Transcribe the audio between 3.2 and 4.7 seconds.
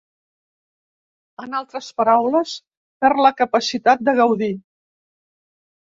la capacitat de gaudir.